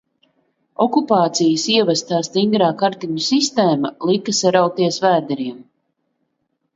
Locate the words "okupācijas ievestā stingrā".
0.85-2.69